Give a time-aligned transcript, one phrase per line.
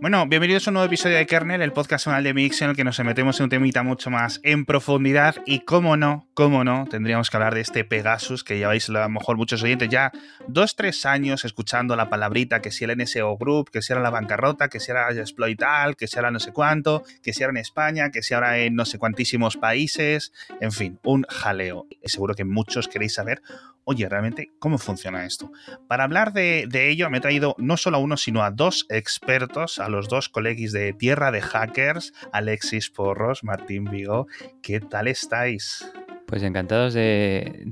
[0.00, 2.76] Bueno, bienvenidos a un nuevo episodio de Kernel, el podcast semanal de Mix en el
[2.76, 6.86] que nos metemos en un temita mucho más en profundidad y cómo no, cómo no,
[6.90, 10.10] tendríamos que hablar de este Pegasus que lleváis a lo mejor muchos oyentes ya
[10.48, 14.08] dos, tres años escuchando la palabrita que si el NSO Group, que si era la
[14.08, 17.58] bancarrota, que si era exploital, que si era no sé cuánto, que si era en
[17.58, 20.32] España, que si ahora en no sé cuantísimos países,
[20.62, 21.86] en fin, un jaleo.
[22.06, 23.42] Seguro que muchos queréis saber
[23.90, 25.50] oye, realmente, ¿cómo funciona esto?
[25.88, 29.80] Para hablar de, ello me he traído no solo a uno, sino a dos expertos,
[29.80, 34.26] a los dos colegis de Tierra de Hackers, Alexis Porros, Martín Vigo.
[34.62, 35.84] ¿Qué tal estáis?
[36.30, 37.64] Pues encantados de,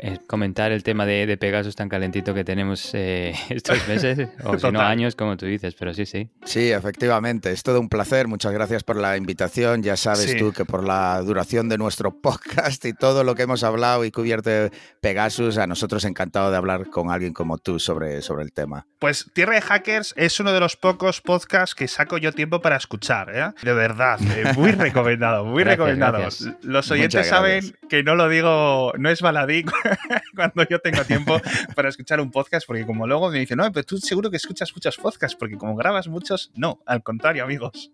[0.00, 4.70] eh, comentar el tema de, Pegasus tan calentito que tenemos eh, estos meses, o si
[4.70, 6.28] no años, como tú dices, pero sí, sí.
[6.44, 8.28] Sí, efectivamente, es todo un placer.
[8.28, 9.82] Muchas gracias por la invitación.
[9.82, 13.64] Ya sabes tú que por la duración de nuestro podcast y todo lo que hemos
[13.64, 18.20] hablado y cubierto de Pegasus, a nosotros encantado de hablar con alguien como tú sobre,
[18.20, 18.86] sobre el tema.
[18.98, 22.76] Pues Tierra de Hackers es uno de los pocos podcasts que saco yo tiempo para
[22.76, 23.52] escuchar, ¿eh?
[23.62, 24.20] De verdad,
[24.54, 26.28] muy recomendado, muy recomendado.
[26.60, 29.64] Los oyentes saben que no lo digo, no es baladí
[30.36, 31.40] cuando yo tengo tiempo
[31.74, 34.72] para escuchar un podcast, porque como luego me dicen, no, pero tú seguro que escuchas
[34.74, 37.92] muchos podcasts, porque como grabas muchos, no, al contrario, amigos.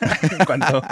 [0.46, 0.82] cuanto,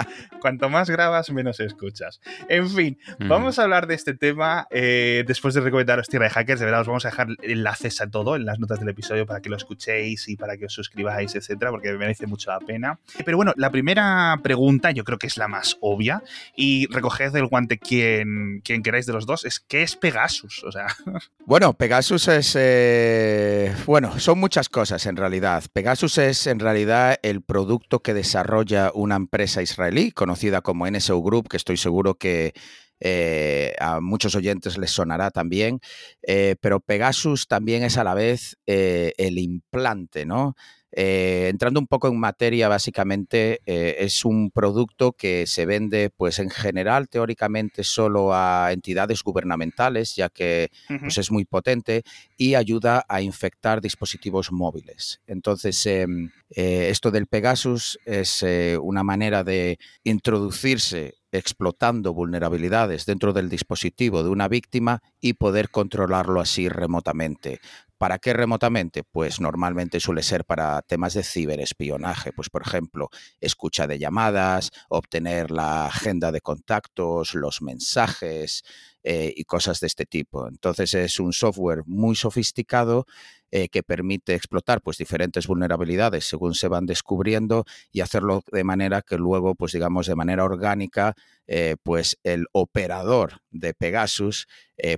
[0.41, 2.21] cuanto más grabas, menos escuchas.
[2.47, 6.59] En fin, vamos a hablar de este tema eh, después de recomendaros Tierra de Hackers.
[6.59, 9.41] De verdad, os vamos a dejar enlaces a todo en las notas del episodio para
[9.41, 12.99] que lo escuchéis y para que os suscribáis, etcétera, porque merece mucho la pena.
[13.25, 16.23] Pero bueno, la primera pregunta yo creo que es la más obvia
[16.55, 20.63] y recoged el guante quien quien, queráis de los dos, es ¿qué es Pegasus?
[20.63, 20.87] O sea.
[21.45, 22.55] Bueno, Pegasus es.
[22.55, 25.63] Eh, bueno, son muchas cosas en realidad.
[25.73, 31.49] Pegasus es en realidad el producto que desarrolla una empresa israelí conocida como NSO Group,
[31.49, 32.53] que estoy seguro que.
[33.01, 35.79] Eh, a muchos oyentes les sonará también,
[36.21, 40.57] eh, pero Pegasus también es a la vez el implante, ¿no?
[40.91, 46.39] Eh, entrando un poco en materia, básicamente eh, es un producto que se vende, pues
[46.39, 52.03] en general, teóricamente, solo a entidades gubernamentales, ya que pues, es muy potente
[52.37, 55.21] y ayuda a infectar dispositivos móviles.
[55.27, 58.43] Entonces, em, eh, esto del Pegasus es
[58.81, 66.41] una manera de introducirse explotando vulnerabilidades dentro del dispositivo de una víctima y poder controlarlo
[66.41, 67.59] así remotamente.
[67.99, 69.03] ¿Para qué remotamente?
[69.03, 73.09] Pues normalmente suele ser para temas de ciberespionaje, pues por ejemplo,
[73.41, 78.63] escucha de llamadas, obtener la agenda de contactos, los mensajes
[79.03, 80.47] eh, y cosas de este tipo.
[80.47, 83.05] Entonces es un software muy sofisticado
[83.49, 89.01] eh, que permite explotar pues diferentes vulnerabilidades según se van descubriendo y hacerlo de manera
[89.01, 91.15] que luego, pues digamos, de manera orgánica,
[91.47, 94.47] eh, pues el operador de Pegasus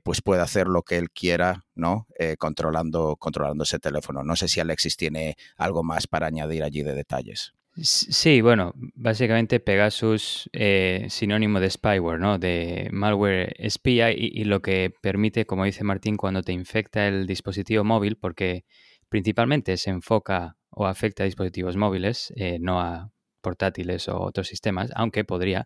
[0.03, 2.05] pues pueda hacer lo que él quiera, ¿no?
[2.37, 4.23] controlando, controlando ese teléfono.
[4.23, 7.55] No sé si Alexis tiene algo más para añadir allí de detalles.
[7.77, 12.37] Sí, bueno, básicamente Pegasus eh, sinónimo de spyware, ¿no?
[12.37, 17.85] De malware espía y, lo que permite, como dice Martín, cuando te infecta el dispositivo
[17.85, 18.65] móvil, porque
[19.07, 24.91] principalmente se enfoca o afecta a dispositivos móviles, eh, no a portátiles o otros sistemas,
[24.95, 25.65] aunque podría,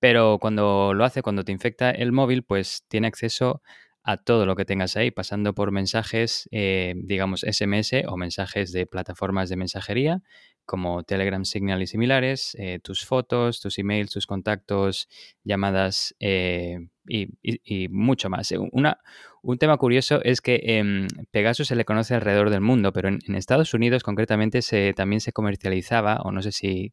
[0.00, 3.62] pero cuando lo hace, cuando te infecta el móvil, pues tiene acceso
[4.02, 8.86] a todo lo que tengas ahí, pasando por mensajes, eh, digamos, SMS o mensajes de
[8.86, 10.22] plataformas de mensajería
[10.70, 15.08] como Telegram, Signal y similares, eh, tus fotos, tus emails, tus contactos,
[15.42, 18.54] llamadas eh, y, mucho más.
[18.70, 19.00] Una,
[19.42, 23.34] un tema curioso es que em, Pegasus se le conoce alrededor del mundo, pero en,
[23.34, 26.92] Estados Unidos concretamente se, también se comercializaba, o no sé si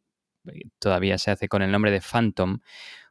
[0.80, 2.58] todavía se hace con el nombre de Phantom,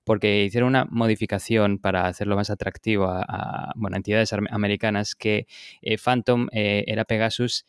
[0.03, 5.47] porque hicieron una modificación para hacerlo más atractivo a, entidades americanas que
[5.81, 7.65] eh, Phantom eh, era Pegasus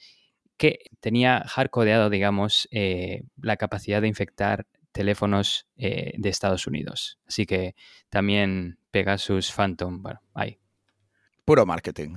[0.58, 7.20] que tenía hardcodeado, digamos, eh, la capacidad de infectar teléfonos de Estados Unidos.
[7.26, 7.76] Así que
[8.08, 10.58] también Pegasus Phantom, bueno, ahí.
[11.48, 12.10] Puro marketing.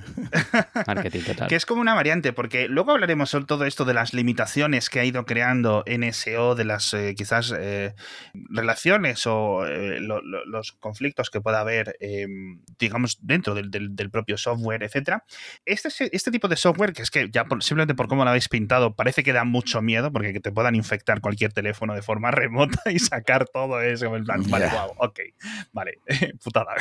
[0.87, 1.47] marketing total.
[1.47, 4.99] Que es como una variante, porque luego hablaremos sobre todo esto de las limitaciones que
[4.99, 7.95] ha ido creando NSO, de las eh, quizás eh,
[8.33, 11.95] relaciones o eh, los conflictos que pueda haber,
[12.77, 15.23] digamos, dentro del, propio software, etcétera.
[15.63, 18.97] Este, este tipo de software, que es que ya simplemente por cómo lo habéis pintado,
[18.97, 22.91] parece que da mucho miedo, porque que te puedan infectar cualquier teléfono de forma remota
[22.91, 25.19] y sacar todo eso en plan, vale, wow, ok,
[25.71, 25.99] vale,
[26.43, 26.75] putada.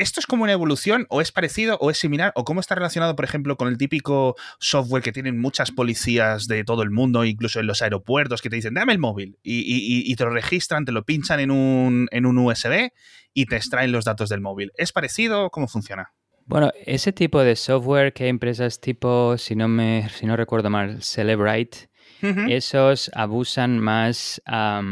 [0.00, 3.14] ¿Esto es como una evolución o es parecido o es similar o cómo está relacionado,
[3.14, 7.60] por ejemplo, con el típico software que tienen muchas policías de todo el mundo, incluso
[7.60, 11.04] en los aeropuertos, que te dicen, dame el móvil y, te lo registran, te lo
[11.04, 12.92] pinchan en un, en un USB
[13.34, 14.72] y te extraen los datos del móvil?
[14.78, 15.50] ¿Es parecido?
[15.50, 16.14] ¿Cómo funciona?
[16.46, 20.70] Bueno, ese tipo de software que hay empresas tipo, si no, me, si no recuerdo
[20.70, 21.89] mal, Celebrite,
[22.48, 24.82] esos abusan más a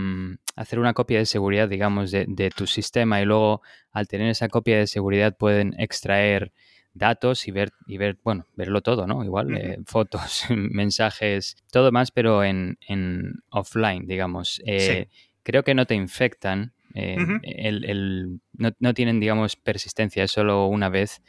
[0.57, 4.49] hacer una copia de seguridad, digamos, de, de, tu sistema y luego al tener esa
[4.49, 6.53] copia de seguridad pueden extraer
[6.99, 9.25] datos y ver, y ver bueno, verlo todo, ¿no?
[9.25, 14.61] Igual, eh, fotos, mensajes, todo más, pero en, en offline, digamos.
[14.67, 15.09] Eh,
[15.43, 20.89] creo que no te infectan, eh, el, no, no, tienen, digamos, persistencia, es solo una
[20.89, 21.23] vez.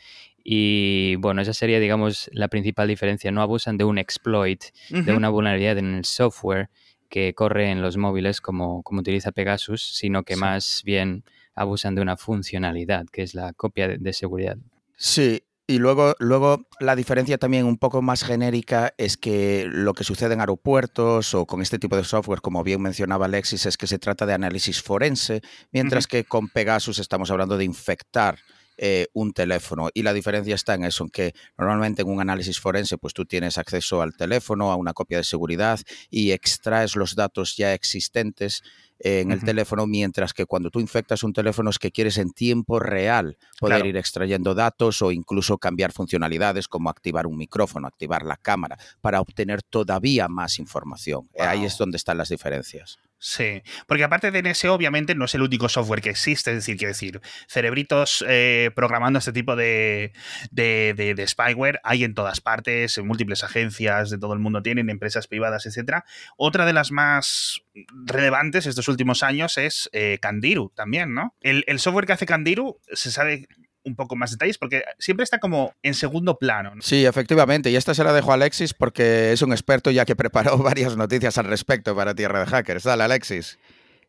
[0.44, 3.32] Y bueno, esa sería, digamos, la principal diferencia.
[3.32, 6.70] No abusan de un exploit, de una vulnerabilidad en el software
[7.10, 11.24] que corre en los móviles como, como utiliza Pegasus, sino que más bien
[11.56, 14.58] abusan de una funcionalidad, que es la copia de seguridad.
[14.96, 20.04] Sí, y luego, luego la diferencia también un poco más genérica es que lo que
[20.04, 23.86] sucede en aeropuertos o con este tipo de software, como bien mencionaba Alexis, es que
[23.86, 25.42] se trata de análisis forense,
[25.72, 28.40] mientras que con Pegasus estamos hablando de infectar
[28.82, 29.90] eh, un teléfono.
[29.94, 33.26] Y la diferencia está en eso, en que normalmente en un análisis forense, pues tú
[33.26, 38.64] tienes acceso al teléfono, a una copia de seguridad y extraes los datos ya existentes
[39.00, 42.80] en el teléfono, mientras que cuando tú infectas un teléfono es que quieres en tiempo
[42.80, 48.38] real poder ir extrayendo datos o incluso cambiar funcionalidades como activar un micrófono, activar la
[48.38, 51.30] cámara, para obtener todavía más información.
[51.38, 52.98] Ahí es donde están las diferencias.
[53.22, 56.78] Sí, porque aparte de NSO, obviamente no es el único software que existe, es decir,
[56.78, 57.20] quiero decir,
[57.50, 60.14] cerebritos eh, programando este tipo de,
[60.52, 64.90] de, de, spyware hay en todas partes, en múltiples agencias de todo el mundo tienen,
[64.90, 66.06] empresas privadas, etcétera.
[66.38, 67.62] Otra de las más
[68.06, 71.36] relevantes estos últimos años es eh, Candiru también, ¿no?
[71.42, 73.50] El, el software que hace Candiru se sabe
[73.90, 76.74] un poco más detalles porque siempre está como en segundo plano.
[76.80, 77.70] Sí, efectivamente.
[77.70, 80.96] Y esta se la dejo a Alexis porque es un experto ya que preparó varias
[80.96, 82.84] noticias al respecto para Tierra de Hackers.
[82.84, 83.60] Dale, Alexis.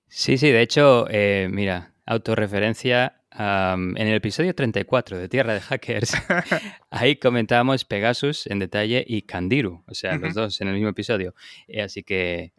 [0.09, 3.17] Sí, sí, de hecho, eh, mira, autorreferencia.
[3.33, 6.13] en el episodio 34 de Tierra de Hackers,
[6.91, 11.35] ahí comentábamos Pegasus en detalle y Candiru, o sea, los dos en el mismo episodio.
[11.69, 12.53] Eh, así que,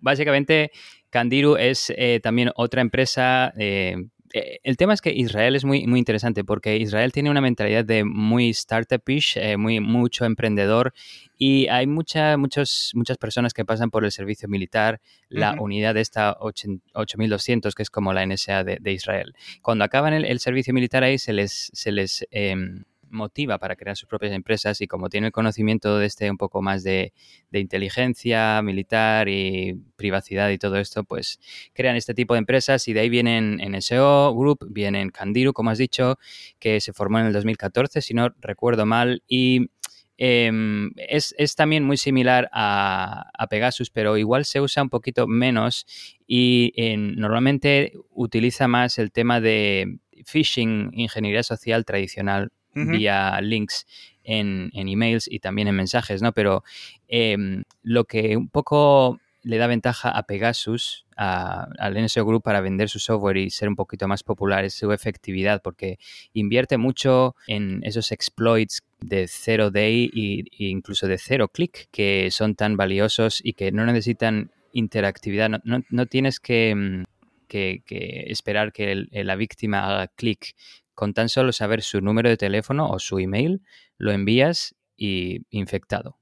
[0.00, 0.72] básicamente,
[1.10, 3.96] Candiru es eh, también otra empresa eh,
[4.32, 8.04] el tema es que Israel es muy, muy interesante porque Israel tiene una mentalidad de
[8.04, 10.92] muy startupish, eh, muy, mucho emprendedor
[11.36, 16.00] y hay mucha, muchos, muchas personas que pasan por el servicio militar, la unidad de
[16.00, 19.34] esta 8200, que es como la NSA de, Israel.
[19.62, 24.08] Cuando acaban el, servicio militar ahí se les, se les em, motiva para crear sus
[24.08, 27.12] propias empresas y como tiene el conocimiento de este un poco más de,
[27.52, 31.40] inteligencia militar y privacidad y todo esto, pues
[31.72, 35.78] crean este tipo de empresas y de ahí vienen NSO Group, vienen Candiru, como has
[35.78, 36.18] dicho,
[36.58, 39.70] que se formó en el 2014, si no recuerdo mal, y
[40.18, 45.86] em, es, también muy similar a, Pegasus, pero igual se usa un poquito menos
[46.26, 46.72] y
[47.16, 53.86] normalmente utiliza más el tema de phishing, ingeniería social tradicional vía links
[54.24, 56.32] en, emails y también en mensajes, ¿no?
[56.32, 56.62] Pero
[57.08, 62.88] em, lo que un poco le da ventaja a Pegasus, al NSO Group para vender
[62.88, 65.98] su software y ser un poquito más popular es su efectividad, porque
[66.34, 72.54] invierte mucho en esos exploits de cero day e incluso de cero click, que son
[72.54, 75.50] tan valiosos y que no necesitan interactividad.
[75.64, 77.04] No, tienes que,
[77.48, 77.82] que,
[78.28, 80.54] esperar que la víctima haga clic
[80.98, 83.62] con tan solo saber su número de teléfono o su email,
[83.98, 86.18] lo envías y infectado.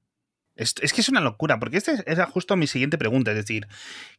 [0.55, 3.67] Es, que es una locura, porque esta era justo mi siguiente pregunta, es decir,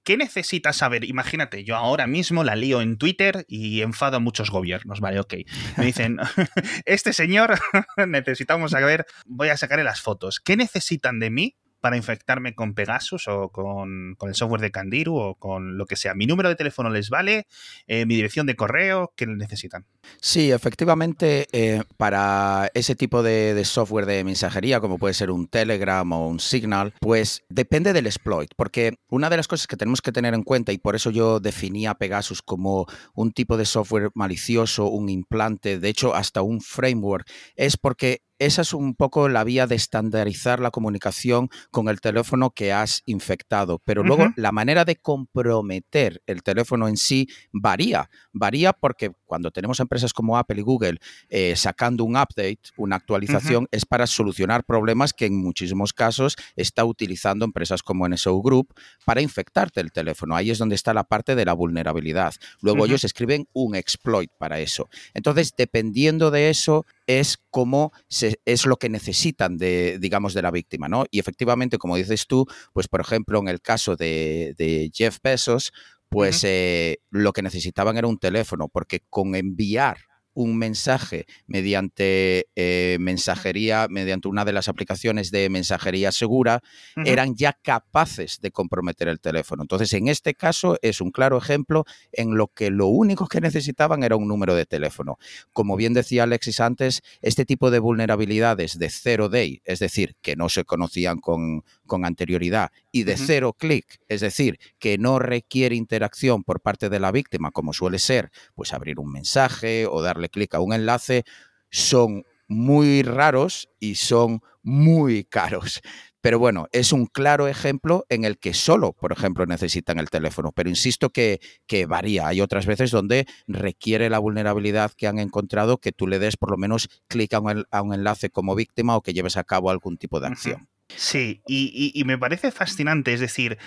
[0.02, 1.04] ¿qué necesitas saber?
[1.04, 5.34] Imagínate, yo ahora mismo la lío en Twitter y enfado a muchos gobiernos, vale, ok.
[5.76, 6.18] Me dicen,
[6.86, 7.60] este señor
[8.08, 10.40] necesitamos saber, voy a sacarle las fotos.
[10.40, 15.34] ¿Qué necesitan de mí para infectarme con Pegasus o con, el software de Candiru o
[15.36, 16.14] con lo que sea.
[16.14, 17.46] Mi número de teléfono les vale,
[17.86, 19.86] eh, mi dirección de correo, ¿qué necesitan?
[20.20, 26.10] Sí, efectivamente, eh, para ese tipo de, software de mensajería, como puede ser un Telegram
[26.12, 30.12] o un Signal, pues depende del exploit, porque una de las cosas que tenemos que
[30.12, 34.86] tener en cuenta, y por eso yo definía Pegasus como un tipo de software malicioso,
[34.86, 39.66] un implante, de hecho hasta un framework, es porque esa es un poco la vía
[39.66, 43.80] de estandarizar la comunicación con el teléfono que has infectado.
[43.84, 48.10] Pero luego la manera de comprometer el teléfono en sí varía.
[48.32, 53.68] Varía porque cuando tenemos empresas como Apple y Google eh, sacando un update, una actualización,
[53.70, 59.20] es para solucionar problemas que en muchísimos casos está utilizando empresas como NSO Group para
[59.20, 60.36] infectarte el teléfono.
[60.36, 62.34] Ahí es donde está la parte de la vulnerabilidad.
[62.60, 64.88] Luego ellos escriben un exploit para eso.
[65.14, 70.88] Entonces, dependiendo de eso, es como es lo que necesitan de, digamos, de la víctima,
[70.88, 71.06] ¿no?
[71.10, 75.72] Y efectivamente, como dices tú, pues por ejemplo, en el caso de, Jeff Bezos,
[76.10, 80.07] pues eh, lo que necesitaban era un teléfono, porque con enviar
[80.38, 86.60] un mensaje mediante eh, mensajería, mediante una de las aplicaciones de mensajería segura,
[87.04, 89.64] eran ya capaces de comprometer el teléfono.
[89.64, 94.04] Entonces, en este caso es un claro ejemplo en lo que lo único que necesitaban
[94.04, 95.18] era un número de teléfono.
[95.52, 100.36] Como bien decía Alexis antes, este tipo de vulnerabilidades de zero day, es decir, que
[100.36, 101.64] no se conocían con,
[101.96, 107.12] anterioridad, y de cero clic, es decir, que no requiere interacción por parte de la
[107.12, 111.24] víctima, como suele ser, pues abrir un mensaje o darle clic a un enlace,
[111.70, 115.80] son muy raros y son muy caros.
[116.20, 120.50] Pero bueno, es un claro ejemplo en el que solo, por ejemplo, necesitan el teléfono.
[120.52, 122.26] Pero insisto que, que, varía.
[122.26, 126.50] Hay otras veces donde requiere la vulnerabilidad que han encontrado que tú le des por
[126.50, 130.18] lo menos clic a un, enlace como víctima o que lleves a cabo algún tipo
[130.18, 130.68] de acción.
[130.96, 133.58] Sí, y, me parece fascinante, es decir,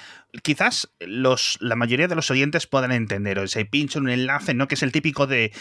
[0.42, 4.68] quizás los, la mayoría de los oyentes puedan entender, o sea, pincho un enlace, ¿no?
[4.68, 5.51] Que es el típico de,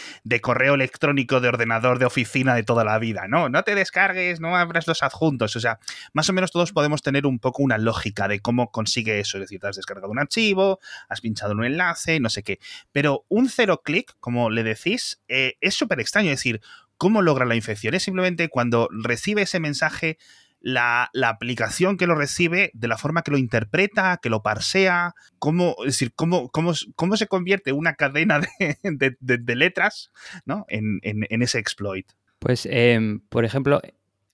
[0.41, 3.47] correo electrónico de ordenador de oficina de toda la vida, ¿no?
[3.47, 5.79] No te descargues, no abras los adjuntos, o sea,
[6.13, 9.41] más o menos todos podemos tener un poco una lógica de cómo consigue eso, es
[9.41, 12.59] decir, te has descargado un archivo, has pinchado un enlace, no sé qué,
[12.91, 16.59] pero un cero clic, como le decís, eh, es súper extraño, es decir,
[16.97, 17.93] ¿cómo logra la infección?
[17.93, 20.17] Es simplemente cuando recibe ese mensaje
[20.61, 25.75] la, aplicación que lo recibe, de la forma que lo interpreta, que lo parsea, cómo,
[25.79, 29.17] es decir, cómo, cómo, cómo se convierte una cadena de,
[29.55, 30.11] letras
[30.45, 30.65] ¿no?
[30.69, 32.07] en, ese exploit.
[32.39, 33.81] Pues, em, por ejemplo,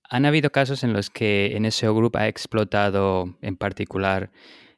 [0.09, 4.31] han habido casos en los que NSO Group ha explotado en particular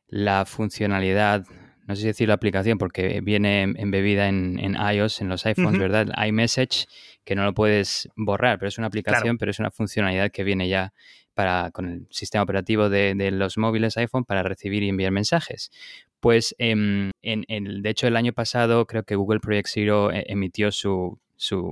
[0.08, 1.46] la funcionalidad,
[1.86, 5.80] no sé si decir la aplicación porque viene embebida en, en iOS, en los iPhones,
[5.80, 6.08] ¿verdad?
[6.26, 6.88] iMessage,
[7.24, 10.68] que no lo puedes borrar, pero es una aplicación, pero es una funcionalidad que viene
[10.68, 10.94] ya
[11.72, 15.72] con el sistema operativo de, los móviles iPhone para recibir y enviar mensajes.
[16.20, 21.18] Pues em, de hecho el año pasado creo que Google Project Zero eh, emitió su,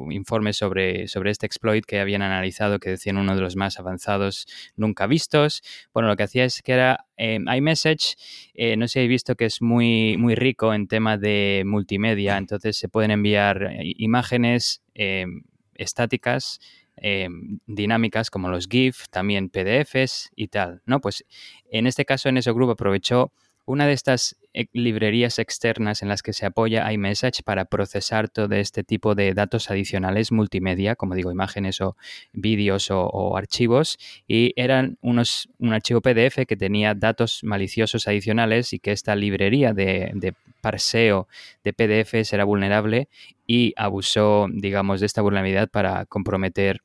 [0.10, 4.48] informe sobre, este exploit que habían analizado, que decían uno de los más avanzados
[4.78, 5.62] nunca vistos.
[5.94, 8.16] Bueno, lo que hacía es que era em, iMessage,
[8.54, 12.78] eh, no sé si habéis visto que es muy, rico en tema de multimedia, entonces
[12.78, 15.44] se pueden enviar eh, imágenes em,
[15.76, 16.60] estáticas
[17.00, 21.00] Em, dinámicas como los GIF, también PDFs y tal, ¿no?
[21.00, 21.26] Pues
[21.70, 23.32] en este caso en ese grupo aprovechó
[23.66, 28.56] una de estas eh, librerías externas en las que se apoya iMessage para procesar todo
[28.56, 31.98] este tipo de datos adicionales multimedia, como digo, imágenes o
[32.32, 38.80] vídeos o, archivos, y eran unos, un archivo PDF que tenía datos maliciosos adicionales y
[38.80, 41.28] que esta librería de, de parseo
[41.64, 43.10] de PDFs era vulnerable
[43.46, 46.82] y abusó, digamos, de esta vulnerabilidad para comprometer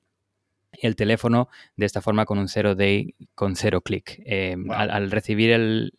[0.81, 4.21] el teléfono de esta forma con un cero day, con cero clic.
[4.25, 5.93] Eh, al, recibir el,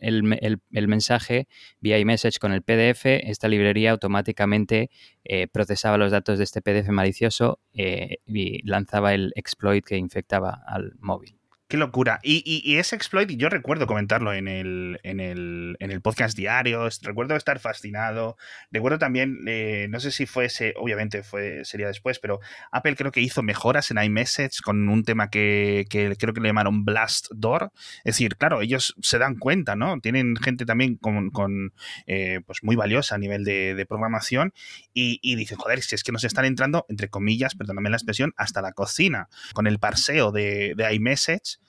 [0.69, 1.47] mensaje
[1.79, 4.89] vía iMessage con el PDF, esta librería automáticamente
[5.23, 10.63] eh, procesaba los datos de este PDF malicioso eh, y lanzaba el exploit que infectaba
[10.65, 11.42] al móvil.
[11.73, 12.19] Qué locura.
[12.21, 17.35] Y, ese exploit, yo recuerdo comentarlo en el, en el, en el podcast diario, recuerdo
[17.35, 18.37] estar fascinado.
[18.69, 23.21] Recuerdo también, eh, no sé si fuese, obviamente fue, sería después, pero Apple creo que
[23.21, 27.71] hizo mejoras en iMessage con un tema que, creo que le llamaron Blast Door.
[28.03, 29.99] Es decir, claro, ellos se dan cuenta, ¿no?
[29.99, 31.73] Tienen gente también con,
[32.05, 34.53] eh, pues muy valiosa a nivel de, programación
[34.93, 38.31] y, y, dicen, joder, si es que nos están entrando, entre comillas, perdóname la expresión,
[38.37, 41.62] hasta la cocina, con el parseo de iMessage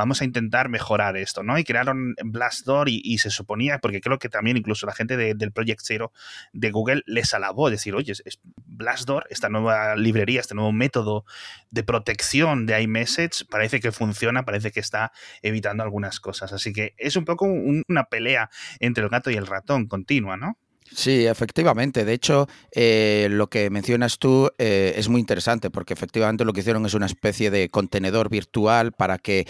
[0.00, 1.58] vamos a intentar mejorar esto, ¿no?
[1.58, 5.82] Y crearon Blastdoor y, se suponía, porque creo que también incluso la gente del Project
[5.84, 6.10] Zero
[6.54, 11.26] de Google les alabó, decir, oye, es Blastdoor, esta nueva librería, este nuevo método
[11.70, 16.54] de protección de iMessage, parece que funciona, parece que está evitando algunas cosas.
[16.54, 20.56] Así que es un poco una pelea entre el gato y el ratón continua, ¿no?
[20.92, 22.04] Sí, efectivamente.
[22.04, 26.60] De hecho, eh, lo que mencionas tú eh, es muy interesante porque efectivamente lo que
[26.60, 29.46] hicieron es una especie de contenedor virtual para que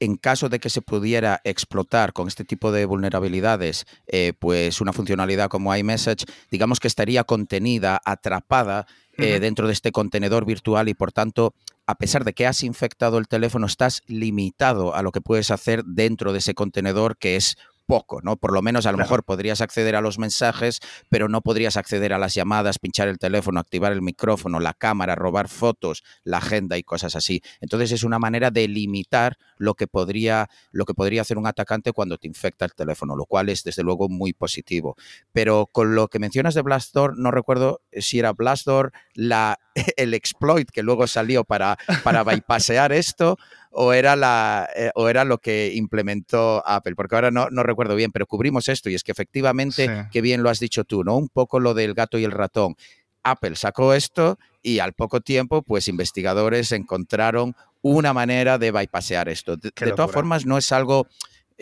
[0.00, 4.92] en caso de que se pudiera explotar con este tipo de vulnerabilidades, eh, pues una
[4.92, 8.86] funcionalidad como iMessage, digamos que estaría contenida, atrapada
[9.18, 11.52] dentro de este contenedor virtual y por tanto
[11.90, 15.84] a pesar de que has infectado el teléfono, estás limitado a lo que puedes hacer
[15.84, 17.58] dentro de ese contenedor que es
[17.90, 18.36] poco, ¿no?
[18.36, 20.78] Por lo menos a lo mejor podrías acceder a los mensajes,
[21.08, 25.16] pero no podrías acceder a las llamadas, pinchar el teléfono, activar el micrófono, la cámara,
[25.16, 27.42] robar fotos, la agenda y cosas así.
[27.60, 31.90] Entonces es una manera de limitar lo que podría, lo que podría hacer un atacante
[31.92, 34.94] cuando te infecta el teléfono, lo cual es desde luego muy positivo.
[35.32, 39.58] Pero con lo que mencionas de Blastdoor, no recuerdo si era Blastdoor la,
[39.96, 43.36] el exploit que luego salió para, para bypassear esto
[43.70, 47.94] o era, la, eh, o era lo que implementó Apple, porque ahora no, no, recuerdo
[47.94, 51.16] bien, pero cubrimos esto y es que efectivamente, qué bien lo has dicho tú, ¿no?
[51.16, 52.76] Un poco lo del gato y el ratón
[53.22, 59.56] Apple sacó esto y al poco tiempo, pues investigadores encontraron una manera de bypassear esto.
[59.56, 61.06] De, todas formas, no es algo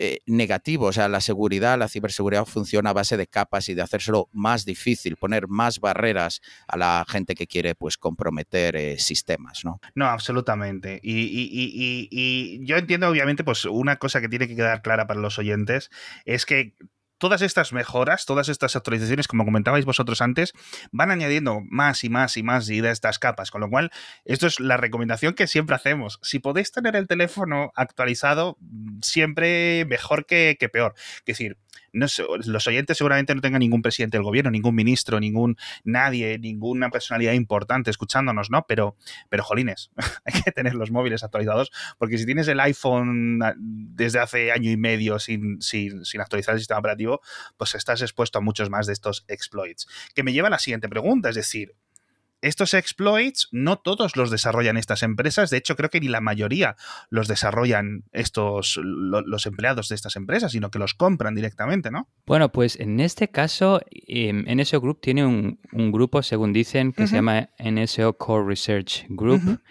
[0.01, 0.85] eh, negativo.
[0.85, 4.63] O sea, la seguridad, la ciberseguridad funciona a base de capas y de hacérselo más
[4.63, 6.39] difícil, poner más barreras
[6.69, 9.81] a la gente que quiere pues comprometer eh, sistemas, ¿no?
[9.95, 11.01] No, absolutamente.
[11.03, 11.27] Y,
[12.09, 15.89] y, yo entiendo, obviamente, pues una cosa que tiene que quedar clara para los oyentes
[16.23, 16.75] es que
[17.19, 20.53] todas estas mejoras, todas estas actualizaciones, como comentabais vosotros antes,
[20.91, 23.51] van añadiendo más y más y más de estas capas.
[23.51, 23.91] Con lo cual,
[24.25, 26.19] esto es la recomendación que siempre hacemos.
[26.23, 28.57] Si podéis tener el teléfono actualizado,
[29.01, 30.95] siempre mejor que, que peor.
[31.19, 31.57] Es decir,
[31.93, 32.07] no
[32.45, 37.33] los oyentes seguramente no tengan ningún presidente del gobierno, ningún ministro, ningún nadie, ninguna personalidad
[37.33, 38.65] importante escuchándonos, ¿no?
[38.67, 38.95] Pero,
[39.29, 39.91] pero jolines,
[40.25, 44.71] hay que tener los móviles actualizados, porque si tienes el iPhone ah, desde hace año
[44.71, 47.21] y medio sin, sin, sin actualizar el sistema operativo,
[47.57, 49.87] pues estás expuesto a muchos más de estos exploits.
[50.13, 51.75] Que me lleva a la siguiente pregunta, es decir,
[52.41, 56.75] estos exploits no todos los desarrollan estas empresas, de hecho creo que ni la mayoría
[57.09, 62.09] los desarrollan estos los empleados de estas empresas, sino que los compran directamente, ¿no?
[62.25, 65.59] Bueno, pues en este caso em, NSO Group tiene un,
[65.91, 69.61] grupo, según dicen, que se llama NSO Core Research Group,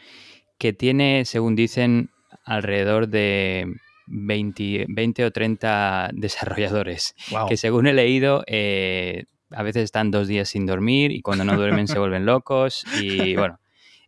[0.59, 2.11] que tiene, según dicen,
[2.45, 3.67] alrededor de
[4.07, 7.15] 20, 20 o 30 desarrolladores,
[7.49, 8.45] que según he leído...
[8.47, 12.85] Eh, a veces están dos días sin dormir y cuando no duermen se vuelven locos
[13.01, 13.59] y bueno.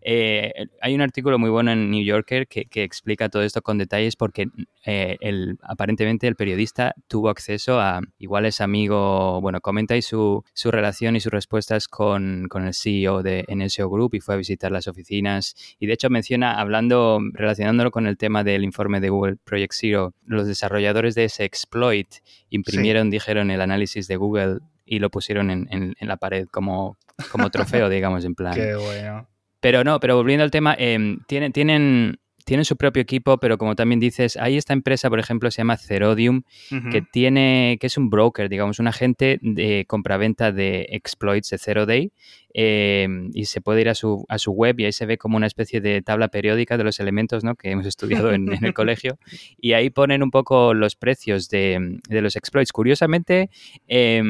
[0.02, 4.16] Eh, hay un artículo muy bueno en New Yorker que, explica todo esto con detalles
[4.16, 4.46] porque
[4.86, 10.42] eh, el, aparentemente el periodista tuvo acceso a, igual es amigo, bueno, comenta ahí su,
[10.54, 14.38] su relación y sus respuestas con, con, el CEO de NSO Group y fue a
[14.38, 19.10] visitar las oficinas y de hecho menciona, hablando, relacionándolo con el tema del informe de
[19.10, 22.08] Google Project Zero, los desarrolladores de ese exploit
[22.48, 26.98] imprimieron, dijeron, el análisis de Google y lo pusieron en, en, la pared como,
[27.30, 28.54] como trofeo, digamos, en plan.
[28.54, 29.28] Qué bueno.
[29.60, 33.76] Pero no, pero volviendo al tema, eh, tienen, tienen, tienen su propio equipo, pero como
[33.76, 36.42] también dices, hay esta empresa, por ejemplo, se llama Cerodium,
[36.90, 41.86] que tiene, que es un broker, digamos, un agente de compraventa de exploits de Zero
[41.86, 42.10] Day.
[42.52, 45.36] Eh, y se puede ir a su, a su web y ahí se ve como
[45.36, 47.54] una especie de tabla periódica de los elementos ¿no?
[47.54, 49.20] que hemos estudiado en, el colegio.
[49.56, 52.72] Y ahí ponen un poco los precios de, de los exploits.
[52.72, 53.50] Curiosamente,
[53.86, 54.20] eh,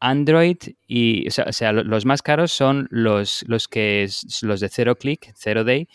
[0.00, 4.08] Android y, o sea, los más caros son los, los, que,
[4.42, 5.88] los de Zero Click, Zero Day,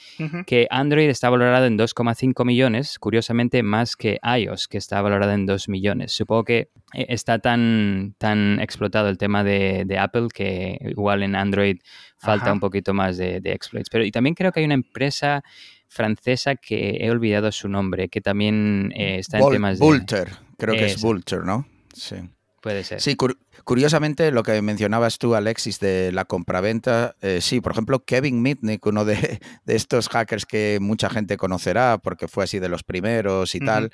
[0.46, 5.48] que Android está valorado en 2,5 millones, curiosamente más que iOS, que está valorado en
[5.48, 6.12] 2 millones.
[6.13, 11.78] Supongo que eh, está tan, tan explotado el tema de, Apple que igual en Android
[12.18, 13.89] falta un poquito más de, exploits.
[13.89, 15.44] Pero y también creo que hay una empresa
[15.88, 19.86] francesa que he olvidado su nombre, que también eh, está en temas de...
[19.86, 21.65] Vulture, creo que es Vulture, ¿no?
[21.94, 22.18] Sí.
[22.65, 22.99] Puede ser.
[22.99, 23.15] Sí,
[23.63, 28.84] curiosamente lo que mencionabas tú, Alexis, de la compraventa, eh, sí, por ejemplo, Kevin Mitnick,
[28.88, 33.60] uno de, estos hackers que mucha gente conocerá porque fue así de los primeros y
[33.60, 33.91] tal,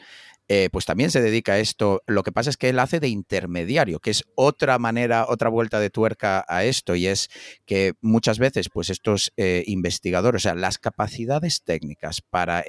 [0.48, 2.02] eh, pues también se dedica a esto.
[2.08, 5.82] Lo que pasa es que él hace de intermediario, que es otra manera, otra vuelta
[5.82, 7.28] de tuerca a esto, y es
[7.66, 12.64] que muchas veces, pues estos eh, investigadores, o sea, las capacidades técnicas para,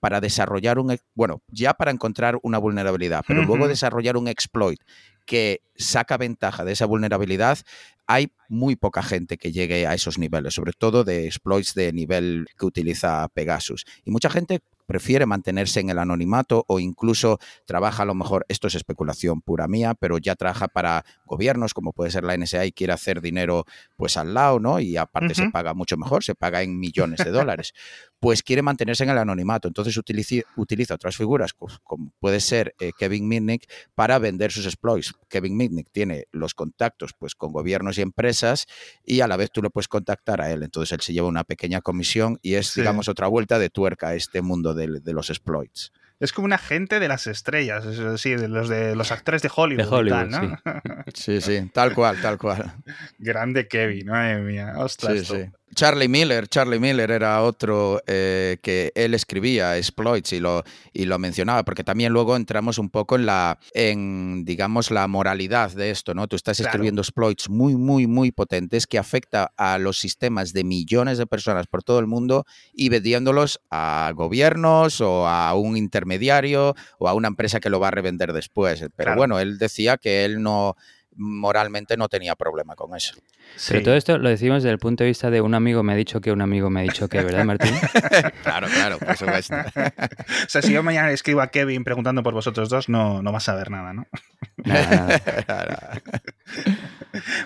[0.00, 4.80] para desarrollar un, bueno, ya para encontrar una vulnerabilidad, pero luego desarrollar un exploit
[5.26, 7.58] que saca ventaja de esa vulnerabilidad,
[8.06, 12.46] hay muy poca gente que llegue a esos niveles, sobre todo de exploits de nivel
[12.58, 13.84] que utiliza Pegasus.
[14.04, 18.68] Y mucha gente prefiere mantenerse en el anonimato o incluso trabaja a lo mejor, esto
[18.68, 22.72] es especulación pura mía, pero ya trabaja para gobiernos como puede ser la NSA y
[22.72, 23.64] quiere hacer dinero
[23.96, 24.78] pues al lado, ¿no?
[24.78, 27.74] Y aparte se paga mucho mejor, se paga en millones de dólares.
[28.20, 29.68] pues quiere mantenerse en el anonimato.
[29.68, 35.14] Entonces utiliza, otras figuras, como puede ser eh, Kevin Mitnick, para vender sus exploits.
[35.28, 38.66] Kevin Mitnick tiene los contactos pues, con gobiernos y empresas
[39.04, 40.62] y a la vez tú lo puedes contactar a él.
[40.62, 44.14] Entonces él se lleva una pequeña comisión y es, digamos, otra vuelta de tuerca a
[44.14, 45.92] este mundo de, de los exploits.
[46.18, 49.50] Es como un agente de las estrellas, es decir, de los de los actores de
[49.54, 50.28] Hollywood.
[50.28, 50.58] ¿no?
[51.14, 51.42] sí.
[51.42, 51.70] sí.
[51.74, 52.72] tal cual, tal cual.
[53.18, 54.72] Grande Kevin, madre mía.
[54.76, 55.50] Ostras, sí, sí.
[55.74, 61.18] Charlie Miller, Charlie Miller era otro eh, que él escribía exploits y lo, y lo
[61.18, 66.14] mencionaba, porque también luego entramos un poco en la, en, digamos, la moralidad de esto,
[66.14, 66.28] ¿no?
[66.28, 71.18] Tú estás escribiendo exploits muy, muy, muy potentes que afecta a los sistemas de millones
[71.18, 77.08] de personas por todo el mundo y vendiéndolos a gobiernos o a un intermediario o
[77.08, 78.86] a una empresa que lo va a revender después.
[78.96, 80.76] Pero bueno, él decía que él no
[81.16, 83.14] moralmente no tenía problema con eso.
[83.68, 85.96] Pero todo esto lo decimos desde el punto de vista de un amigo me ha
[85.96, 87.72] dicho que un amigo me ha dicho que, ¿verdad, Martín?
[88.42, 89.54] claro, claro, por supuesto.
[89.56, 93.48] o sea, si yo mañana escribo a Kevin preguntando por vosotros dos, no, no vas
[93.48, 94.06] a ver nada, ¿no?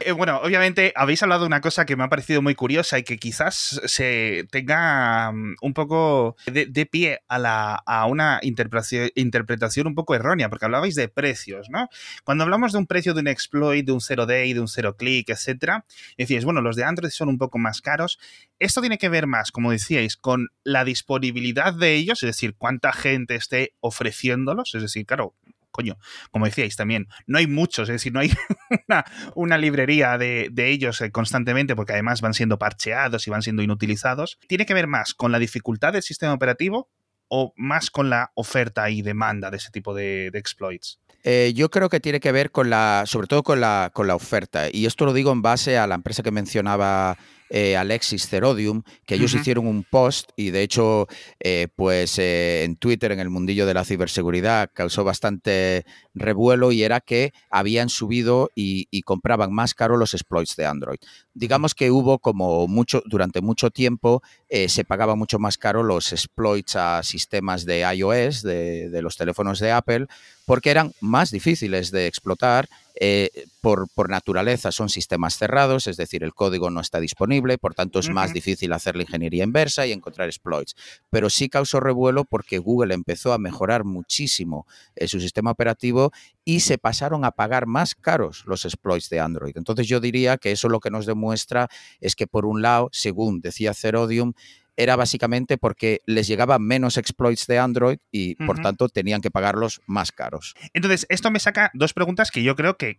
[0.00, 3.04] Eh, bueno, obviamente habéis hablado de una cosa que me ha parecido muy curiosa y
[3.04, 9.86] que quizás se tenga mm, un poco de, pie a, la, a una interpretación, interpretación
[9.86, 11.88] un poco errónea, porque hablabais de precios, ¿no?
[12.24, 13.28] Cuando hablamos de un precio de un
[13.60, 15.84] exploit, de un zero day, de un zero click, etcétera,
[16.16, 18.18] decíais, bueno, los de Android son un poco más caros.
[18.58, 22.92] Esto tiene que ver más, como decíais, con la disponibilidad de ellos, es decir, cuánta
[22.92, 25.34] gente esté ofreciéndolos, es decir, claro,
[25.70, 25.98] coño,
[26.30, 28.30] como decíais también, no hay muchos, es decir, no hay
[29.34, 34.38] una, librería de, ellos eh, constantemente porque además van siendo parcheados y van siendo inutilizados.
[34.48, 36.90] ¿Tiene que ver más con la dificultad del sistema operativo
[37.28, 40.98] o más con la oferta y demanda de ese tipo de, exploits?
[41.22, 44.14] Eh, yo creo que tiene que ver con la, sobre todo con la, con la
[44.14, 44.68] oferta.
[44.72, 47.18] Y esto lo digo en base a la empresa que mencionaba
[47.52, 51.08] eh, Alexis Cerodium, que ellos hicieron un post y de hecho,
[51.40, 55.84] eh, pues eh, en Twitter, en el mundillo de la ciberseguridad, causó bastante
[56.14, 60.98] revuelo y era que habían subido y, compraban más caro los exploits de Android.
[61.34, 64.22] Digamos que hubo como mucho, durante mucho tiempo
[64.68, 69.72] se pagaba mucho más caro los exploits a sistemas de iOS, de los teléfonos de
[69.72, 70.06] Apple,
[70.46, 76.24] porque eran más difíciles de explotar eh, por, por, naturaleza son sistemas cerrados, es decir,
[76.24, 79.92] el código no está disponible, por tanto es más difícil hacer la ingeniería inversa y
[79.92, 80.74] encontrar exploits.
[81.10, 86.12] Pero sí causó revuelo porque Google empezó a mejorar muchísimo eh, su sistema operativo
[86.44, 89.56] y se pasaron a pagar más caros los exploits de Android.
[89.56, 91.68] Entonces yo diría que eso lo que nos demuestra
[92.00, 94.32] es que por un lado, según decía Cerodium,
[94.80, 99.82] era básicamente porque les llegaban menos exploits de Android y por tanto tenían que pagarlos
[99.86, 100.54] más caros.
[100.72, 102.96] Entonces, esto me saca dos preguntas que yo creo que,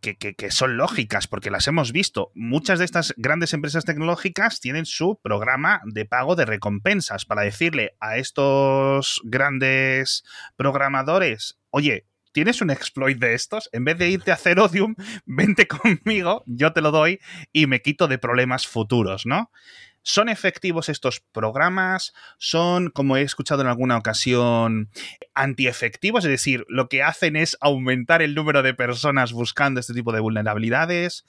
[0.52, 2.32] son lógicas porque las hemos visto.
[2.36, 7.96] Muchas de estas grandes empresas tecnológicas tienen su programa de pago de recompensas para decirle
[8.00, 10.24] a estos grandes
[10.56, 13.70] programadores, oye, ¿tienes un exploit de estos?
[13.72, 17.20] En vez de irte a hacer Odium, vente conmigo, yo te lo doy
[17.52, 19.52] y me quito de problemas futuros, ¿no?
[20.04, 22.14] ¿Son efectivos estos programas?
[22.40, 24.90] ¿Son, como he escuchado en alguna ocasión,
[25.36, 26.26] antiefectivos?
[26.26, 30.20] Es decir, lo que hacen es aumentar el número de personas buscando este tipo de
[30.20, 31.24] vulnerabilidades.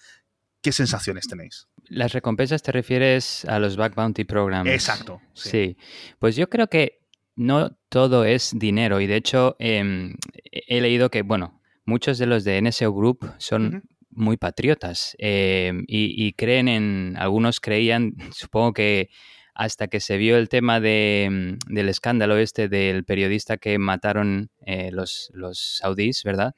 [0.63, 1.69] ¿Qué sensaciones tenéis?
[1.89, 4.71] Las recompensas te refieres a los Back Bounty Programs.
[4.71, 5.21] Exacto.
[5.35, 5.77] Sí.
[6.19, 7.02] Pues yo creo que
[7.37, 10.15] no todo es dinero y de hecho em,
[10.45, 16.33] he leído que, bueno, muchos de los de NSO Group son muy patriotas em, y,
[16.35, 19.11] creen en, algunos creían, supongo que
[19.55, 24.51] hasta que se vio el tema de, mm, del escándalo este del periodista que mataron
[24.65, 26.55] eh, los, los saudíes, ¿verdad?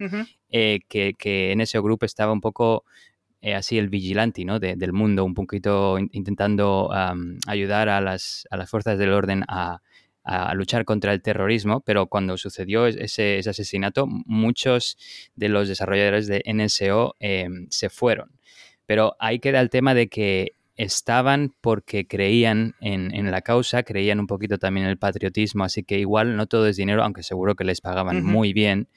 [0.50, 2.84] Eh, que, que, en ese grupo estaba un poco
[3.40, 4.60] eh, así el vigilante ¿no?
[4.60, 6.90] del mundo, un poquito intentando
[7.46, 9.80] ayudar a las, a las fuerzas del orden a,
[10.24, 14.96] a luchar contra el terrorismo, pero cuando sucedió ese, asesinato, muchos
[15.36, 18.30] de los desarrolladores de NSO em, se fueron.
[18.86, 24.26] Pero ahí queda el tema de que estaban porque creían en, la causa, creían un
[24.26, 27.64] poquito también en el patriotismo, así que igual no todo es dinero, aunque seguro que
[27.64, 28.88] les pagaban muy bien.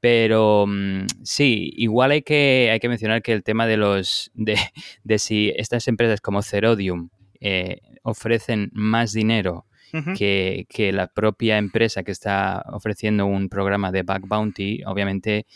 [0.00, 4.56] Pero mm, sí, igual hay que, hay que mencionar que el tema de los de,
[5.02, 7.10] de si estas empresas como Cerodium
[7.40, 9.66] eh, ofrecen más dinero
[10.16, 15.46] que, que, la propia empresa que está ofreciendo un programa de back bounty, obviamente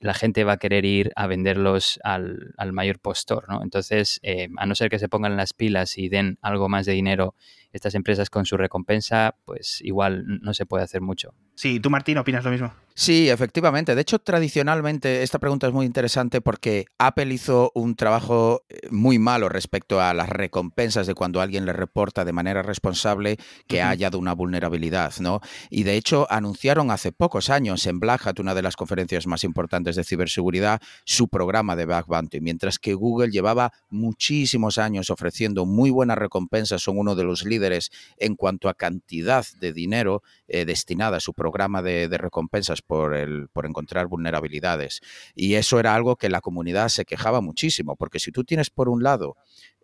[0.00, 3.62] la gente va a querer ir a venderlos al, al mayor postor, ¿no?
[3.62, 6.92] Entonces, eh, a no ser que se pongan las pilas y den algo más de
[6.92, 7.34] dinero
[7.72, 11.34] estas empresas con su recompensa, pues igual no se puede hacer mucho.
[11.60, 12.72] Sí, ¿tú Martín opinas lo mismo?
[12.94, 13.94] Sí, efectivamente.
[13.94, 19.18] De hecho, tradicionalmente esta pregunta es muy interesante porque Apple hizo un trabajo eh, muy
[19.18, 23.88] malo respecto a las recompensas de cuando alguien le reporta de manera responsable que ha
[23.88, 25.40] hallado una vulnerabilidad, ¿no?
[25.70, 29.44] Y de hecho anunciaron hace pocos años en Black Hat, una de las conferencias más
[29.44, 35.64] importantes de ciberseguridad, su programa de Back Bounty, mientras que Google llevaba muchísimos años ofreciendo
[35.64, 40.64] muy buenas recompensas, son uno de los líderes en cuanto a cantidad de dinero eh,
[40.66, 41.49] destinada a su programa
[41.82, 45.00] de, de recompensas por, el, por encontrar vulnerabilidades.
[45.34, 48.88] Y eso era algo que la comunidad se quejaba muchísimo, porque si tú tienes por
[48.88, 49.36] un lado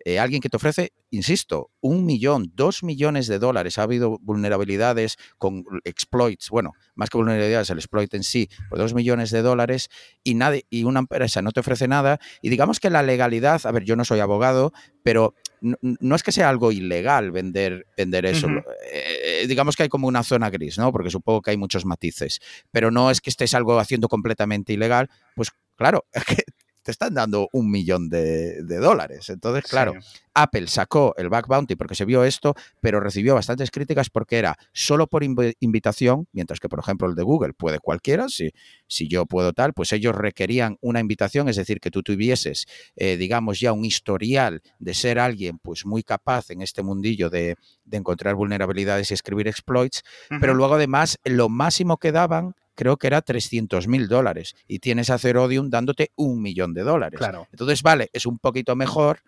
[0.05, 3.77] eh, alguien que te ofrece, insisto, un millón, dos millones de dólares.
[3.77, 8.95] Ha habido vulnerabilidades con exploits, bueno, más que vulnerabilidades, el exploit en sí, por dos
[8.95, 9.89] millones de dólares
[10.23, 12.21] y, nadie, y una empresa no te ofrece nada.
[12.41, 16.31] Y digamos que la legalidad, a ver, yo no soy abogado, pero no, es que
[16.31, 18.47] sea algo ilegal vender, vender eso.
[18.93, 20.93] Eh, eh, digamos que hay como una zona gris, ¿no?
[20.93, 22.41] Porque supongo que hay muchos matices.
[22.71, 25.11] Pero no es que estés algo haciendo completamente ilegal.
[25.35, 26.07] Pues claro,
[26.87, 29.29] te están dando un millón de, dólares.
[29.29, 29.95] Entonces, claro,
[30.35, 34.57] Apple sacó el Back Bounty porque se vio esto, pero recibió bastantes críticas porque era
[34.73, 38.53] solo por invitación, mientras que, por ejemplo, el de Google puede cualquiera, si,
[38.87, 43.17] si yo puedo tal, pues ellos requerían una invitación, es decir, que tú tuvieses, eh,
[43.17, 47.57] digamos, ya un historial de ser alguien pues muy capaz en este mundillo de,
[47.91, 50.05] encontrar vulnerabilidades y escribir exploits,
[50.41, 55.11] pero luego además lo máximo que daban creo que era 300 mil dólares y tienes
[55.11, 57.19] a Cerodium dándote un millón de dólares.
[57.19, 57.49] Claro.
[57.51, 59.21] Entonces, vale, es un poquito mejor,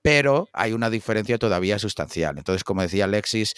[0.00, 2.38] pero hay una diferencia todavía sustancial.
[2.38, 3.54] Entonces, como decía Alexis,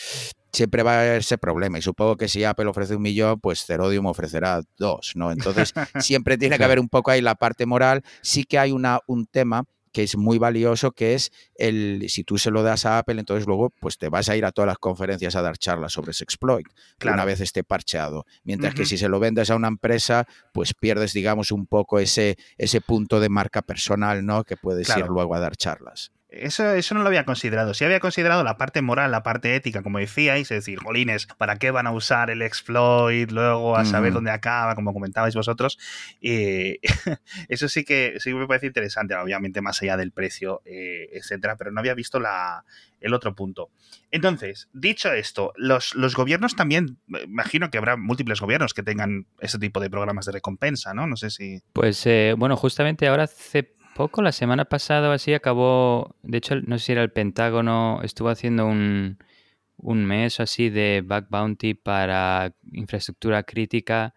[0.53, 1.79] siempre va a haber ese problema.
[1.79, 5.31] Y supongo que si Apple ofrece un millón, pues Cerodium ofrecerá dos, ¿no?
[5.31, 8.03] Entonces, siempre tiene que haber un poco ahí la parte moral.
[8.23, 12.37] Sí que hay una, un tema que es muy valioso, que es el, si tú
[12.37, 14.79] se lo das a Apple, entonces luego pues te vas a ir a todas las
[14.79, 16.67] conferencias a dar charlas sobre ese exploit,
[17.01, 18.27] una vez esté parcheado.
[18.43, 22.37] Mientras que si se lo vendes a una empresa, pues pierdes, digamos, un poco ese,
[22.59, 24.43] ese punto de marca personal, ¿no?
[24.43, 26.11] Que puedes ir luego a dar charlas.
[26.37, 27.75] Eso, eso no lo había considerado.
[27.75, 31.57] Sí había considerado la parte moral, la parte ética, como decíais, es decir, jolines, ¿para
[31.57, 35.79] qué van a usar el exploit luego a saber dónde acaba, como comentabais vosotros?
[36.21, 41.71] Eso sí que, sí me parece interesante, obviamente más allá del precio, eh, etcétera, pero
[41.71, 42.65] no había visto la,
[43.01, 43.71] el otro punto.
[44.11, 49.59] Entonces, dicho esto, los, los gobiernos también, imagino que habrá múltiples gobiernos que tengan ese
[49.59, 51.07] tipo de programas de recompensa, ¿no?
[51.07, 51.61] No sé si...
[51.73, 56.57] Pues eh, bueno, justamente ahora hace poco, la semana pasada o así, acabó, de hecho,
[56.57, 59.19] no sé si era el Pentágono, estuvo haciendo un,
[59.77, 64.15] un mes o así de back bounty para infraestructura crítica.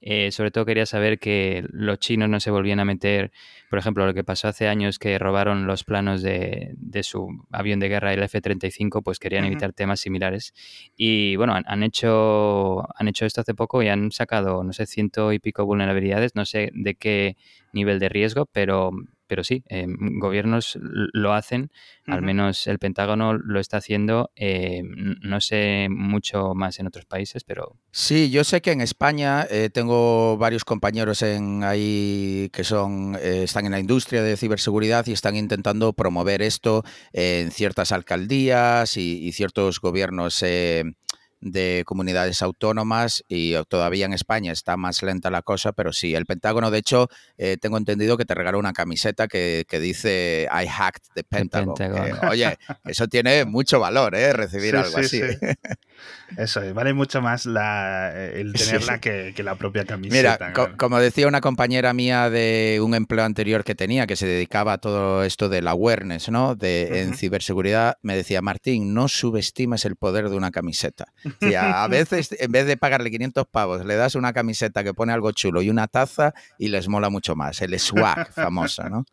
[0.00, 3.32] Eh, sobre todo quería saber que los chinos no se volvían a meter,
[3.68, 7.80] por ejemplo, lo que pasó hace años que robaron los planos de, de su avión
[7.80, 10.54] de guerra, el F-35, pues querían evitar temas similares.
[10.96, 14.86] Y bueno, han, han, hecho, han hecho esto hace poco y han sacado, no sé,
[14.86, 17.36] ciento y pico vulnerabilidades, no sé de qué
[17.72, 18.90] nivel de riesgo, pero
[19.30, 21.70] pero sí, eh, gobiernos lo hacen,
[22.08, 27.44] al menos el Pentágono lo está haciendo, eh, no sé mucho más en otros países,
[27.44, 27.76] pero...
[27.92, 33.66] Sí, yo sé que en España eh, tengo varios compañeros en ahí que son están
[33.66, 39.80] en la industria de ciberseguridad y están intentando promover esto en ciertas alcaldías y, ciertos
[39.80, 40.42] gobiernos
[41.40, 46.26] de comunidades autónomas y todavía en España está más lenta la cosa, pero sí, el
[46.26, 51.02] Pentágono, de hecho, eh, tengo entendido que te regaló una camiseta que, dice I hacked
[51.14, 51.74] the Pentagon.
[52.28, 54.32] oye, eso tiene mucho valor, ¿eh?
[54.32, 55.20] Recibir algo así.
[56.36, 60.52] Eso, vale mucho más la, el tenerla que, la propia camiseta.
[60.52, 64.74] Mira, como decía una compañera mía de un empleo anterior que tenía, que se dedicaba
[64.74, 66.54] a todo esto del awareness, ¿no?
[66.54, 71.12] De, En ciberseguridad, me decía, Martín, no subestimes el poder de una camiseta.
[71.58, 75.32] A veces, en vez de pagarle 500 pavos, le das una camiseta que pone algo
[75.32, 77.60] chulo y una taza y les mola mucho más.
[77.62, 79.04] El swag famoso, ¿no?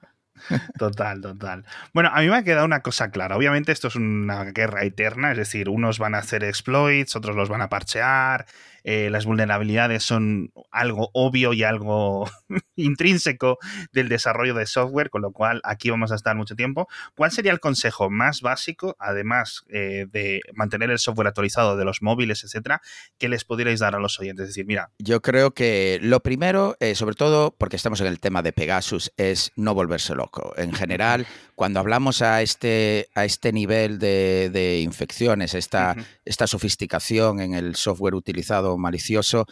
[0.78, 1.66] Total, total.
[1.94, 3.36] Bueno, a mí me ha quedado una cosa clara.
[3.36, 7.50] Obviamente esto es una guerra eterna, es decir, unos van a hacer exploits, otros los
[7.50, 8.46] van a parchear,
[8.90, 12.26] eh, las vulnerabilidades son algo obvio y algo
[12.78, 13.58] intrínseco
[13.92, 16.88] del desarrollo de software, con lo cual aquí vamos a estar mucho tiempo.
[17.14, 22.02] ¿Cuál sería el consejo más básico, además eh, de mantener el software actualizado de los
[22.02, 22.82] móviles, etcétera,
[23.18, 24.44] que les pudierais dar a los oyentes?
[24.44, 24.90] Es decir, mira.
[25.00, 29.12] Yo creo que lo primero, eh, sobre todo porque estamos en el tema de Pegasus,
[29.18, 30.54] es no volverse loco.
[30.56, 37.56] En general, cuando hablamos a este, a este nivel de, infecciones, esta, esta sofisticación en
[37.56, 39.48] el software utilizado malicioso,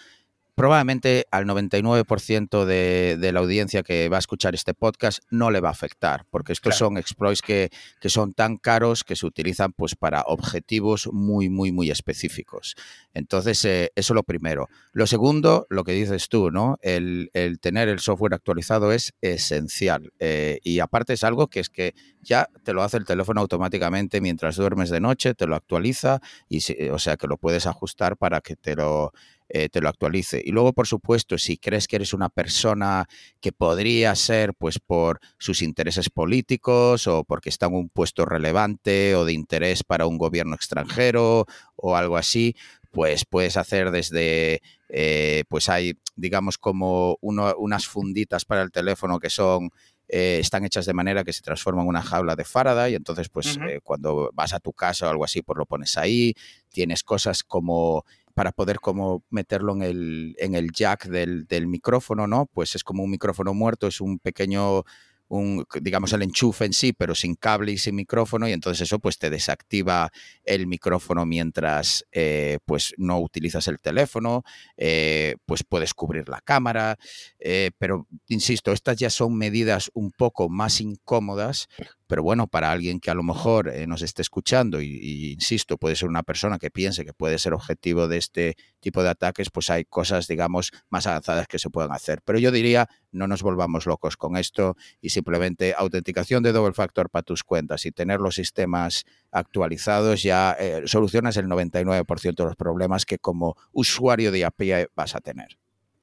[0.55, 5.59] probablemente al 99% de, de, la audiencia que va a escuchar este podcast no le
[5.59, 9.73] va a afectar, porque estos son exploits que, que, son tan caros que se utilizan
[9.73, 12.75] pues, para objetivos muy, muy, muy específicos.
[13.13, 14.69] Entonces, eh, eso es lo primero.
[14.93, 16.77] Lo segundo, lo que dices tú, ¿no?
[16.81, 20.13] El, el tener el software actualizado es esencial.
[20.19, 24.21] Eh, y aparte es algo que es que ya te lo hace el teléfono automáticamente
[24.21, 28.41] mientras duermes de noche, te lo actualiza, y o sea que lo puedes ajustar para
[28.41, 29.13] que te lo
[29.47, 30.41] eh, te lo actualice.
[30.43, 33.07] Y luego, por supuesto, si crees que eres una persona
[33.41, 39.15] que podría ser, pues, por sus intereses políticos o porque está en un puesto relevante
[39.15, 42.55] o de interés para un gobierno extranjero o algo así,
[42.91, 49.29] pues puedes hacer desde, eh, pues hay, digamos, como unas funditas para el teléfono que
[49.29, 49.69] son
[50.07, 52.93] eh, están hechas de manera que se transforman en una jaula de Faraday.
[52.93, 56.33] Y entonces pues cuando vas a tu casa o algo así pues lo pones ahí,
[56.69, 58.05] tienes cosas como
[58.35, 62.45] para poder como meterlo en el, en el jack del, del, micrófono, ¿no?
[62.45, 64.83] Pues es como un micrófono muerto, es un pequeño
[65.27, 68.99] un, digamos, el enchufe en sí, pero sin cable y sin micrófono, y entonces eso
[68.99, 70.11] pues te desactiva
[70.43, 74.43] el micrófono mientras eh, pues no utilizas el teléfono,
[74.77, 76.97] eh, pues puedes cubrir la cámara,
[77.39, 81.67] eh, pero insisto, estas ya son medidas un poco más incómodas
[82.07, 85.95] pero bueno, para alguien que a lo mejor eh, nos esté escuchando y, insisto, puede
[85.95, 89.69] ser una persona que piense que puede ser objetivo de este tipo de ataques, pues
[89.69, 92.21] hay cosas, digamos, más avanzadas que se pueden hacer.
[92.23, 97.09] Pero yo diría, no nos volvamos locos con esto y simplemente autenticación de doble factor
[97.09, 102.55] para tus cuentas y tener los sistemas actualizados ya eh, solucionas el 99% de los
[102.55, 105.57] problemas que como usuario de API vas a tener.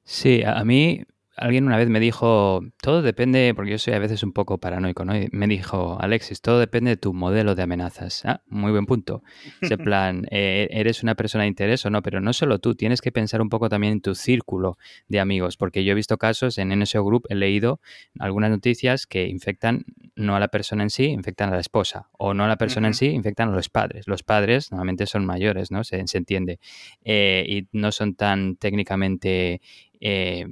[0.04, 1.04] Sí, a mí
[1.36, 5.04] alguien una vez me dijo, todo depende, porque yo soy a veces un poco paranoico,
[5.04, 5.16] ¿no?
[5.16, 8.24] Y me dijo, Alexis, todo depende de tu modelo de amenazas.
[8.24, 9.22] Ah, muy buen punto.
[9.60, 13.00] Ese plan, eh, eres una persona de interés o no, pero no solo tú, tienes
[13.00, 16.58] que pensar un poco también en tu círculo de amigos, porque yo he visto casos
[16.58, 17.80] en NSO Group, he leído
[18.18, 22.34] algunas noticias que infectan no a la persona en sí, infectan a la esposa, o
[22.34, 24.06] no a la persona en sí, infectan a los padres.
[24.06, 25.84] Los padres normalmente son mayores, ¿no?
[25.84, 26.60] Se, entiende.
[27.04, 29.60] Eh, y no son tan técnicamente
[30.04, 30.46] eh,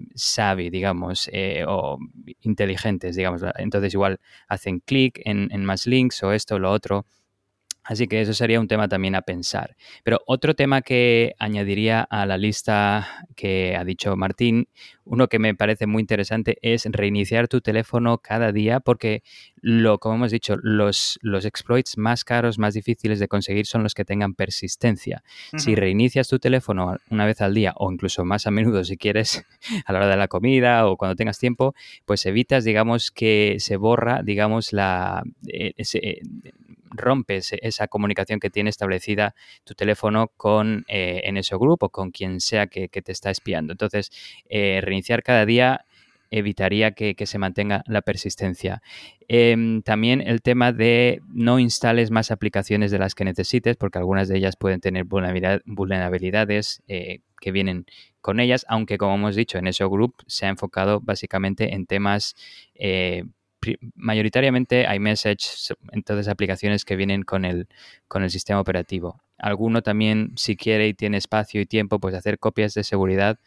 [0.71, 1.99] digamos, eh, o
[2.43, 3.43] inteligentes, digamos.
[3.57, 7.05] Entonces igual hacen clic en, en, más links o esto o lo otro.
[7.91, 9.75] Así que eso sería un tema también a pensar.
[10.05, 14.69] Pero otro tema que añadiría a la lista que ha dicho Martín,
[15.05, 19.25] uno que me parece muy interesante es reiniciar tu teléfono cada día porque,
[19.61, 23.95] lo, como hemos dicho, los, los exploits más caros, más difíciles de conseguir son los
[23.95, 25.25] que tengan persistencia.
[25.57, 29.45] Si reinicias tu teléfono una vez al día o incluso más a menudo si quieres
[29.85, 31.75] a la hora de la comida o cuando tengas tiempo,
[32.05, 35.25] pues evitas, digamos, que se borra, digamos, la...
[35.49, 36.21] Eh, ese,
[36.91, 42.41] rompes esa comunicación que tiene establecida tu teléfono con eh, en ese grupo, con quien
[42.41, 43.73] sea que, te está espiando.
[43.73, 44.11] Entonces,
[44.49, 45.87] eh, reiniciar cada día
[46.31, 48.83] evitaría que, se mantenga la persistencia.
[49.27, 54.29] Em, también el tema de no instales más aplicaciones de las que necesites, porque algunas
[54.29, 57.87] de ellas pueden tener vulnerabilidades eh, que vienen
[58.21, 62.37] con ellas, aunque como hemos dicho, en ese Group se ha enfocado básicamente en temas
[63.95, 67.69] mayoritariamente iMessage, entonces aplicaciones que vienen con el,
[68.09, 69.21] con el sistema operativo.
[69.39, 73.39] Alguno también, si quiere y tiene espacio y tiempo, pues hacer copias de seguridad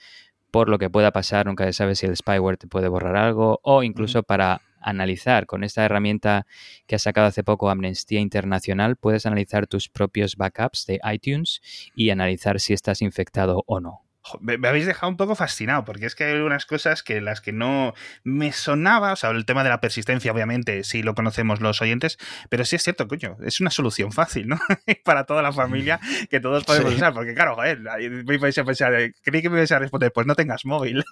[0.52, 3.60] por lo que pueda pasar, nunca se sabe si el spyware te puede borrar algo,
[3.64, 6.46] o incluso para analizar con esta herramienta
[6.86, 11.60] que ha sacado hace poco Amnistía Internacional, puedes analizar tus propios backups de iTunes
[11.96, 14.04] y analizar si estás infectado o no
[14.40, 17.52] me, habéis dejado un poco fascinado, porque es que hay unas cosas que las que
[17.52, 21.82] no me sonaba, o sea, el tema de la persistencia, obviamente, sí lo conocemos los
[21.82, 22.18] oyentes,
[22.50, 24.60] pero sí es cierto, coño, es una solución fácil, ¿no?
[25.04, 28.94] Para toda la familia que todos podemos usar, porque claro, joder, me vais a pensar,
[29.22, 31.04] creí que me ibais a responder, pues no tengas móvil.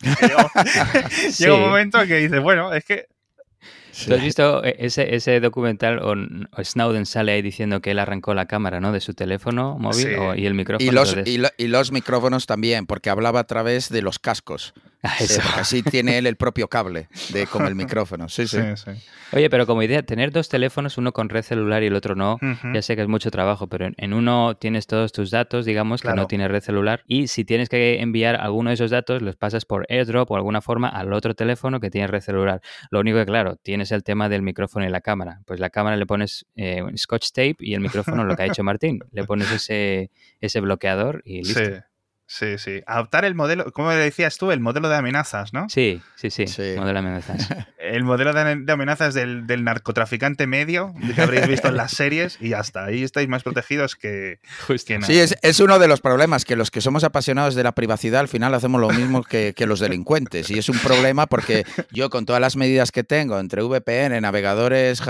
[1.38, 3.06] llega un momento que dices, bueno, es que
[4.06, 6.14] ¿Tú has visto e-, ese, ese documental o,
[6.62, 8.92] Snowden sale ahí diciendo que él arrancó la cámara ¿no?
[8.92, 10.90] de su teléfono móvil y el micrófono?
[10.90, 11.16] Y los,
[11.58, 14.74] y, los, micrófonos también, porque hablaba a través de los cascos.
[15.02, 15.16] Ah,
[15.56, 18.28] así tiene él el propio cable de, con el micrófono.
[18.28, 18.58] Sí, sí.
[19.32, 22.38] Oye, pero como idea, tener dos teléfonos, uno con red celular y el otro no,
[22.74, 26.12] ya sé que es mucho trabajo, pero en uno tienes todos tus datos, digamos, que
[26.14, 29.64] no tiene red celular, y si tienes que enviar alguno de esos datos, los pasas
[29.64, 32.60] por AirDrop o alguna forma al otro teléfono que tiene red celular.
[32.90, 35.40] Lo único que, claro, tienes el tema del micrófono y la cámara.
[35.46, 38.62] Pues la cámara le pones eh, scotch tape y el micrófono, lo que ha hecho
[38.68, 41.87] Martín, le pones ese, ese bloqueador y listo.
[42.30, 42.82] Sí, sí.
[42.86, 44.52] Adoptar el modelo, ¿cómo le decías tú?
[44.52, 45.66] El modelo de amenazas, ¿no?
[45.70, 46.44] Sí, sí, sí.
[46.76, 47.48] Modelo de amenazas.
[47.78, 52.60] el modelo de, amenazas del, narcotraficante medio que habréis visto en las series y ya
[52.60, 52.84] está.
[52.84, 56.82] Ahí estáis más protegidos que, que Sí, es, uno de los problemas, que los que
[56.82, 60.50] somos apasionados de la privacidad al final hacemos lo mismo que, los delincuentes.
[60.50, 65.02] Y es un problema porque yo con todas las medidas que tengo entre VPN, navegadores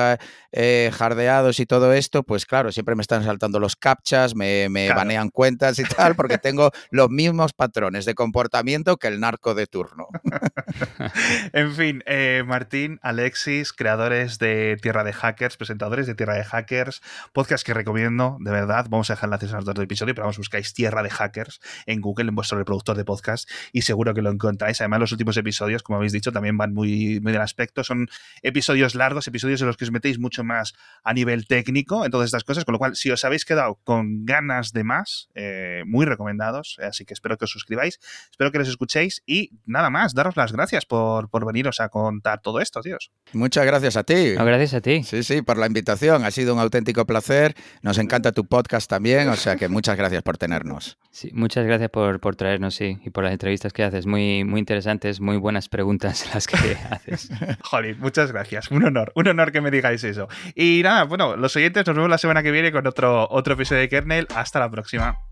[0.52, 5.30] eh, jardeados y todo esto, pues claro, siempre me están saltando los captchas, me, banean
[5.30, 10.08] cuentas y tal, porque tengo los mismos patrones de comportamiento que el narco de turno.
[11.52, 17.02] en fin, eh, Martín, Alexis, creadores de Tierra de Hackers, presentadores de Tierra de Hackers,
[17.32, 18.86] podcast que recomiendo, de verdad.
[18.88, 22.00] Vamos a dejar enlaces a los dos episodio, pero vamos, buscáis Tierra de Hackers en
[22.00, 24.80] Google, en vuestro reproductor de podcast, y seguro que lo encontráis.
[24.80, 27.84] Además, los últimos episodios, como habéis dicho, también van muy, del aspecto.
[27.84, 28.08] Son
[28.42, 32.26] episodios largos, episodios en los que os metéis mucho más a nivel técnico en todas
[32.26, 36.06] estas cosas, con lo cual, si os habéis quedado con ganas de más, eh, muy
[36.06, 36.38] recomendados
[36.82, 37.98] Así que espero que os suscribáis,
[38.30, 42.40] espero que los escuchéis y nada más, daros las gracias por, por veniros a contar
[42.40, 43.10] todo esto, tíos.
[43.32, 44.32] Muchas gracias a ti.
[44.32, 45.02] gracias a ti.
[45.04, 46.24] Sí, sí, por la invitación.
[46.24, 47.54] Ha sido un auténtico placer.
[47.82, 50.98] Nos encanta tu podcast también, o sea que muchas gracias por tenernos.
[51.10, 54.06] Sí, muchas gracias por, por traernos, sí, y por las entrevistas que haces.
[54.06, 56.56] Muy, muy interesantes, muy buenas preguntas las que
[56.90, 57.30] haces.
[57.62, 58.70] Joder, muchas gracias.
[58.70, 60.28] Un honor, un honor que me digáis eso.
[60.54, 63.82] Y nada, bueno, los oyentes nos vemos la semana que viene con otro, otro episodio
[63.82, 64.26] de Kernel.
[64.34, 65.27] Hasta la próxima.